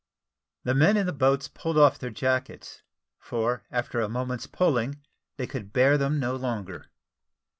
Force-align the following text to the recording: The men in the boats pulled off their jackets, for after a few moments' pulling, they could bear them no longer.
The 0.63 0.73
men 0.73 0.97
in 0.97 1.05
the 1.05 1.13
boats 1.13 1.47
pulled 1.47 1.77
off 1.77 1.99
their 1.99 2.09
jackets, 2.09 2.81
for 3.19 3.63
after 3.69 3.99
a 4.01 4.05
few 4.07 4.13
moments' 4.13 4.47
pulling, 4.47 4.99
they 5.37 5.45
could 5.45 5.73
bear 5.73 5.95
them 5.95 6.19
no 6.19 6.35
longer. 6.35 6.89